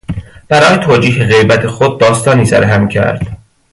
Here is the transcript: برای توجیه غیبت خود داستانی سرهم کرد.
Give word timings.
برای 0.49 0.77
توجیه 0.77 1.25
غیبت 1.25 1.67
خود 1.67 1.99
داستانی 1.99 2.45
سرهم 2.45 2.87
کرد. 2.87 3.37